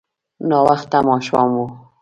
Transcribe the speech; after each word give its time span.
ناوخته 0.49 0.97
ماښام 1.07 1.51
و. 1.61 1.65